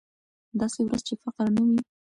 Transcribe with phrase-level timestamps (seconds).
[0.59, 1.79] داسې ورځ چې فقر نه وي.